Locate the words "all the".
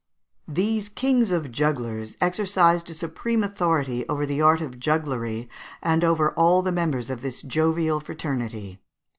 6.31-6.71